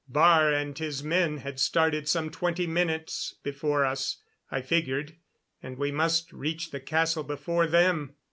[0.11, 4.17] Baar and his men had started some twenty minutes before us,
[4.49, 5.15] I figured,
[5.61, 8.15] and we must reach the castle before them.